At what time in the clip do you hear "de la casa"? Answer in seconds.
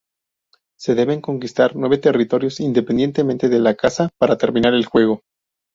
3.49-4.09